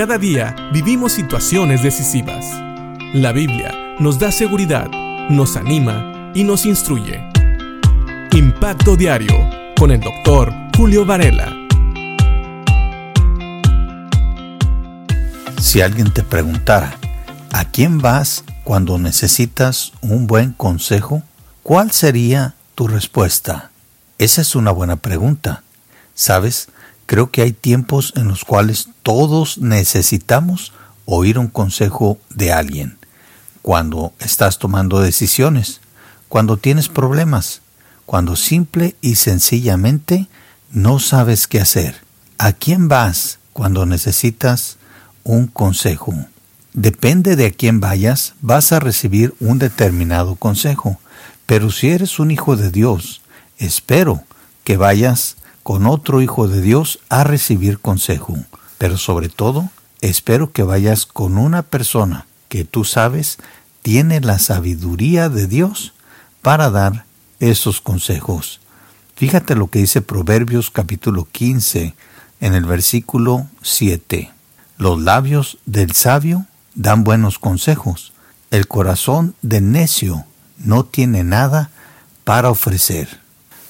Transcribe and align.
Cada 0.00 0.16
día 0.16 0.56
vivimos 0.72 1.12
situaciones 1.12 1.82
decisivas. 1.82 2.46
La 3.12 3.32
Biblia 3.32 3.96
nos 3.98 4.18
da 4.18 4.32
seguridad, 4.32 4.88
nos 5.28 5.58
anima 5.58 6.32
y 6.34 6.42
nos 6.42 6.64
instruye. 6.64 7.22
Impacto 8.32 8.96
Diario 8.96 9.36
con 9.78 9.90
el 9.90 10.00
doctor 10.00 10.54
Julio 10.74 11.04
Varela. 11.04 11.54
Si 15.60 15.82
alguien 15.82 16.10
te 16.14 16.22
preguntara, 16.22 16.96
¿a 17.52 17.66
quién 17.66 17.98
vas 17.98 18.42
cuando 18.64 18.98
necesitas 18.98 19.92
un 20.00 20.26
buen 20.26 20.52
consejo? 20.52 21.22
¿Cuál 21.62 21.90
sería 21.90 22.54
tu 22.74 22.88
respuesta? 22.88 23.70
Esa 24.16 24.40
es 24.40 24.54
una 24.54 24.70
buena 24.70 24.96
pregunta. 24.96 25.62
¿Sabes? 26.14 26.70
Creo 27.10 27.32
que 27.32 27.42
hay 27.42 27.50
tiempos 27.50 28.12
en 28.14 28.28
los 28.28 28.44
cuales 28.44 28.88
todos 29.02 29.58
necesitamos 29.58 30.72
oír 31.06 31.40
un 31.40 31.48
consejo 31.48 32.18
de 32.32 32.52
alguien. 32.52 32.98
Cuando 33.62 34.12
estás 34.20 34.60
tomando 34.60 35.00
decisiones, 35.00 35.80
cuando 36.28 36.56
tienes 36.56 36.88
problemas, 36.88 37.62
cuando 38.06 38.36
simple 38.36 38.94
y 39.00 39.16
sencillamente 39.16 40.28
no 40.70 41.00
sabes 41.00 41.48
qué 41.48 41.60
hacer. 41.60 41.96
¿A 42.38 42.52
quién 42.52 42.86
vas 42.86 43.40
cuando 43.54 43.86
necesitas 43.86 44.76
un 45.24 45.48
consejo? 45.48 46.14
Depende 46.74 47.34
de 47.34 47.46
a 47.46 47.50
quién 47.50 47.80
vayas, 47.80 48.34
vas 48.40 48.70
a 48.70 48.78
recibir 48.78 49.34
un 49.40 49.58
determinado 49.58 50.36
consejo. 50.36 51.00
Pero 51.44 51.72
si 51.72 51.88
eres 51.88 52.20
un 52.20 52.30
hijo 52.30 52.54
de 52.54 52.70
Dios, 52.70 53.20
espero 53.58 54.22
que 54.62 54.76
vayas 54.76 55.38
con 55.62 55.86
otro 55.86 56.20
hijo 56.22 56.48
de 56.48 56.60
Dios 56.60 57.00
a 57.08 57.24
recibir 57.24 57.78
consejo. 57.78 58.36
Pero 58.78 58.96
sobre 58.96 59.28
todo, 59.28 59.70
espero 60.00 60.52
que 60.52 60.62
vayas 60.62 61.06
con 61.06 61.38
una 61.38 61.62
persona 61.62 62.26
que 62.48 62.64
tú 62.64 62.84
sabes 62.84 63.38
tiene 63.82 64.20
la 64.20 64.38
sabiduría 64.38 65.28
de 65.28 65.46
Dios 65.46 65.92
para 66.42 66.70
dar 66.70 67.04
esos 67.38 67.80
consejos. 67.80 68.60
Fíjate 69.16 69.54
lo 69.54 69.68
que 69.68 69.80
dice 69.80 70.02
Proverbios 70.02 70.70
capítulo 70.70 71.28
15 71.30 71.94
en 72.40 72.54
el 72.54 72.64
versículo 72.64 73.46
7. 73.62 74.32
Los 74.78 75.00
labios 75.00 75.58
del 75.66 75.92
sabio 75.92 76.46
dan 76.74 77.04
buenos 77.04 77.38
consejos. 77.38 78.12
El 78.50 78.66
corazón 78.66 79.34
del 79.42 79.70
necio 79.72 80.24
no 80.58 80.84
tiene 80.84 81.22
nada 81.22 81.70
para 82.24 82.50
ofrecer. 82.50 83.20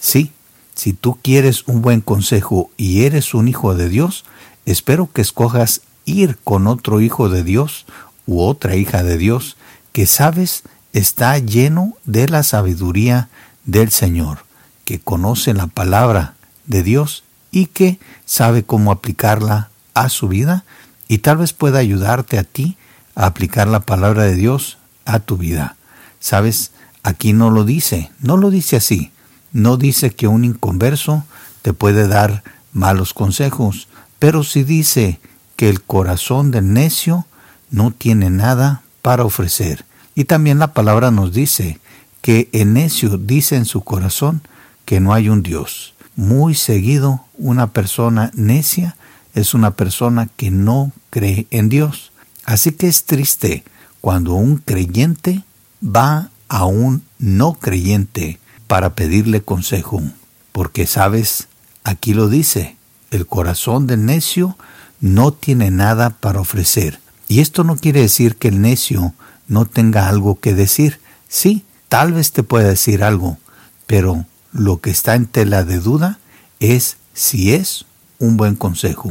Sí, 0.00 0.32
si 0.80 0.94
tú 0.94 1.18
quieres 1.20 1.68
un 1.68 1.82
buen 1.82 2.00
consejo 2.00 2.70
y 2.78 3.04
eres 3.04 3.34
un 3.34 3.48
hijo 3.48 3.74
de 3.74 3.90
Dios, 3.90 4.24
espero 4.64 5.10
que 5.12 5.20
escojas 5.20 5.82
ir 6.06 6.38
con 6.42 6.66
otro 6.66 7.02
hijo 7.02 7.28
de 7.28 7.44
Dios 7.44 7.84
u 8.26 8.40
otra 8.40 8.76
hija 8.76 9.02
de 9.02 9.18
Dios 9.18 9.58
que 9.92 10.06
sabes 10.06 10.62
está 10.94 11.36
lleno 11.36 11.98
de 12.06 12.28
la 12.30 12.42
sabiduría 12.44 13.28
del 13.66 13.90
Señor, 13.90 14.46
que 14.86 14.98
conoce 14.98 15.52
la 15.52 15.66
palabra 15.66 16.32
de 16.64 16.82
Dios 16.82 17.24
y 17.50 17.66
que 17.66 17.98
sabe 18.24 18.62
cómo 18.62 18.90
aplicarla 18.90 19.68
a 19.92 20.08
su 20.08 20.28
vida 20.28 20.64
y 21.08 21.18
tal 21.18 21.36
vez 21.36 21.52
pueda 21.52 21.80
ayudarte 21.80 22.38
a 22.38 22.44
ti 22.44 22.78
a 23.14 23.26
aplicar 23.26 23.68
la 23.68 23.80
palabra 23.80 24.22
de 24.22 24.34
Dios 24.34 24.78
a 25.04 25.18
tu 25.18 25.36
vida. 25.36 25.76
Sabes, 26.20 26.72
aquí 27.02 27.34
no 27.34 27.50
lo 27.50 27.64
dice, 27.64 28.10
no 28.20 28.38
lo 28.38 28.48
dice 28.48 28.76
así, 28.76 29.12
no 29.52 29.76
dice 29.76 30.10
que 30.10 30.28
un 30.28 30.44
inconverso 30.44 31.24
te 31.62 31.72
puede 31.72 32.08
dar 32.08 32.42
malos 32.72 33.14
consejos, 33.14 33.88
pero 34.18 34.44
sí 34.44 34.64
dice 34.64 35.20
que 35.56 35.68
el 35.68 35.82
corazón 35.82 36.50
del 36.50 36.72
necio 36.72 37.26
no 37.70 37.90
tiene 37.90 38.30
nada 38.30 38.82
para 39.02 39.24
ofrecer. 39.24 39.84
Y 40.14 40.24
también 40.24 40.58
la 40.58 40.72
palabra 40.72 41.10
nos 41.10 41.32
dice 41.32 41.78
que 42.20 42.48
el 42.52 42.72
necio 42.72 43.16
dice 43.18 43.56
en 43.56 43.64
su 43.64 43.82
corazón 43.82 44.42
que 44.84 45.00
no 45.00 45.14
hay 45.14 45.28
un 45.28 45.42
Dios. 45.42 45.94
Muy 46.16 46.54
seguido, 46.54 47.24
una 47.38 47.68
persona 47.72 48.30
necia 48.34 48.96
es 49.34 49.54
una 49.54 49.72
persona 49.72 50.28
que 50.36 50.50
no 50.50 50.92
cree 51.10 51.46
en 51.50 51.68
Dios. 51.68 52.12
Así 52.44 52.72
que 52.72 52.88
es 52.88 53.04
triste 53.04 53.64
cuando 54.00 54.34
un 54.34 54.56
creyente 54.56 55.42
va 55.82 56.30
a 56.48 56.64
un 56.64 57.02
no 57.18 57.54
creyente 57.54 58.40
para 58.70 58.94
pedirle 58.94 59.42
consejo, 59.42 60.00
porque 60.52 60.86
sabes, 60.86 61.48
aquí 61.82 62.14
lo 62.14 62.28
dice, 62.28 62.76
el 63.10 63.26
corazón 63.26 63.88
del 63.88 64.06
necio 64.06 64.56
no 65.00 65.32
tiene 65.32 65.72
nada 65.72 66.10
para 66.10 66.38
ofrecer. 66.38 67.00
Y 67.26 67.40
esto 67.40 67.64
no 67.64 67.74
quiere 67.74 68.02
decir 68.02 68.36
que 68.36 68.46
el 68.46 68.60
necio 68.60 69.12
no 69.48 69.64
tenga 69.64 70.08
algo 70.08 70.38
que 70.38 70.54
decir. 70.54 71.00
Sí, 71.26 71.64
tal 71.88 72.12
vez 72.12 72.30
te 72.30 72.44
pueda 72.44 72.68
decir 72.68 73.02
algo, 73.02 73.38
pero 73.88 74.24
lo 74.52 74.80
que 74.80 74.90
está 74.90 75.16
en 75.16 75.26
tela 75.26 75.64
de 75.64 75.80
duda 75.80 76.20
es 76.60 76.96
si 77.12 77.52
es 77.52 77.86
un 78.20 78.36
buen 78.36 78.54
consejo. 78.54 79.10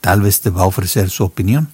Tal 0.00 0.22
vez 0.22 0.40
te 0.40 0.50
va 0.50 0.62
a 0.62 0.66
ofrecer 0.66 1.08
su 1.08 1.22
opinión, 1.22 1.68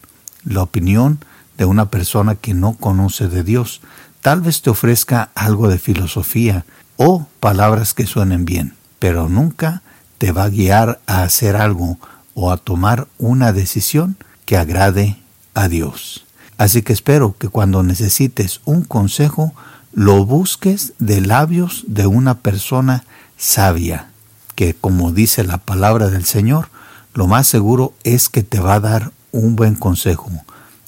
la 0.44 0.62
opinión 0.62 1.24
de 1.56 1.64
una 1.64 1.88
persona 1.88 2.34
que 2.34 2.52
no 2.52 2.74
conoce 2.74 3.28
de 3.28 3.44
Dios. 3.44 3.80
Tal 4.20 4.42
vez 4.42 4.60
te 4.60 4.68
ofrezca 4.68 5.30
algo 5.34 5.68
de 5.68 5.78
filosofía, 5.78 6.66
o 6.96 7.26
palabras 7.40 7.94
que 7.94 8.06
suenen 8.06 8.44
bien, 8.44 8.74
pero 8.98 9.28
nunca 9.28 9.82
te 10.18 10.32
va 10.32 10.44
a 10.44 10.50
guiar 10.50 11.00
a 11.06 11.22
hacer 11.22 11.56
algo 11.56 11.98
o 12.34 12.50
a 12.50 12.56
tomar 12.56 13.08
una 13.18 13.52
decisión 13.52 14.16
que 14.44 14.56
agrade 14.56 15.18
a 15.54 15.68
Dios. 15.68 16.26
Así 16.58 16.82
que 16.82 16.92
espero 16.92 17.36
que 17.38 17.48
cuando 17.48 17.82
necesites 17.82 18.60
un 18.64 18.84
consejo, 18.84 19.52
lo 19.92 20.24
busques 20.24 20.92
de 20.98 21.20
labios 21.20 21.84
de 21.86 22.06
una 22.06 22.40
persona 22.40 23.04
sabia, 23.36 24.08
que 24.54 24.74
como 24.74 25.12
dice 25.12 25.44
la 25.44 25.58
palabra 25.58 26.08
del 26.08 26.24
Señor, 26.24 26.68
lo 27.12 27.26
más 27.26 27.46
seguro 27.46 27.94
es 28.02 28.28
que 28.28 28.42
te 28.42 28.60
va 28.60 28.74
a 28.74 28.80
dar 28.80 29.12
un 29.32 29.56
buen 29.56 29.74
consejo, 29.74 30.30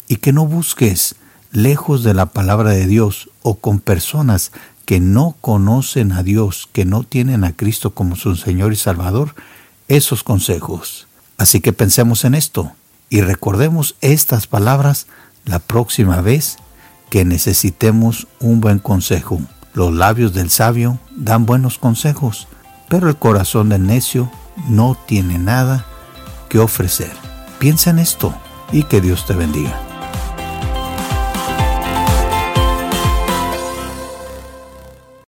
y 0.08 0.16
que 0.16 0.32
no 0.32 0.46
busques 0.46 1.16
lejos 1.56 2.02
de 2.04 2.12
la 2.12 2.26
palabra 2.26 2.70
de 2.70 2.86
Dios 2.86 3.30
o 3.42 3.54
con 3.54 3.80
personas 3.80 4.52
que 4.84 5.00
no 5.00 5.34
conocen 5.40 6.12
a 6.12 6.22
Dios, 6.22 6.68
que 6.70 6.84
no 6.84 7.02
tienen 7.02 7.44
a 7.44 7.56
Cristo 7.56 7.94
como 7.94 8.14
su 8.14 8.36
Señor 8.36 8.74
y 8.74 8.76
Salvador, 8.76 9.34
esos 9.88 10.22
consejos. 10.22 11.08
Así 11.38 11.60
que 11.60 11.72
pensemos 11.72 12.24
en 12.26 12.34
esto 12.34 12.72
y 13.08 13.22
recordemos 13.22 13.96
estas 14.02 14.46
palabras 14.46 15.06
la 15.46 15.58
próxima 15.58 16.20
vez 16.20 16.58
que 17.08 17.24
necesitemos 17.24 18.28
un 18.38 18.60
buen 18.60 18.78
consejo. 18.78 19.40
Los 19.72 19.94
labios 19.94 20.34
del 20.34 20.50
sabio 20.50 20.98
dan 21.16 21.46
buenos 21.46 21.78
consejos, 21.78 22.48
pero 22.90 23.08
el 23.08 23.16
corazón 23.16 23.70
del 23.70 23.86
necio 23.86 24.30
no 24.68 24.96
tiene 25.06 25.38
nada 25.38 25.86
que 26.50 26.58
ofrecer. 26.58 27.12
Piensa 27.58 27.90
en 27.90 27.98
esto 27.98 28.34
y 28.72 28.82
que 28.82 29.00
Dios 29.00 29.24
te 29.24 29.34
bendiga. 29.34 29.85